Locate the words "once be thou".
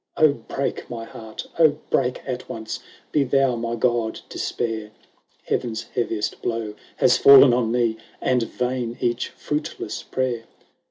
2.49-3.55